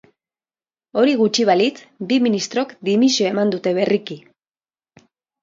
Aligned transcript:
Hori 1.01 1.11
gutxi 1.19 1.45
balitz, 1.49 1.83
bi 2.13 2.17
ministrok 2.29 2.73
dimisioa 2.89 3.35
eman 3.35 3.53
dute 3.57 3.75
berriki. 3.83 4.19